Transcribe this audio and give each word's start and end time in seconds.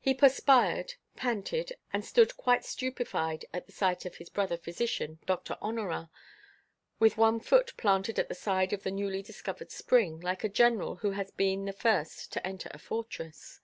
He 0.00 0.14
perspired, 0.14 0.94
panted, 1.14 1.74
and 1.92 2.04
stood 2.04 2.36
quite 2.36 2.64
stupefied 2.64 3.44
at 3.54 3.66
the 3.66 3.70
sight 3.72 4.04
of 4.04 4.16
his 4.16 4.28
brother 4.28 4.56
physician, 4.56 5.20
Doctor 5.26 5.56
Honorat, 5.62 6.08
with 6.98 7.16
one 7.16 7.38
foot 7.38 7.74
planted 7.76 8.18
at 8.18 8.26
the 8.28 8.34
side 8.34 8.72
of 8.72 8.82
the 8.82 8.90
newly 8.90 9.22
discovered 9.22 9.70
spring, 9.70 10.18
like 10.18 10.42
a 10.42 10.48
general 10.48 10.96
who 10.96 11.12
has 11.12 11.30
been 11.30 11.66
the 11.66 11.72
first 11.72 12.32
to 12.32 12.44
enter 12.44 12.68
a 12.74 12.80
fortress. 12.80 13.60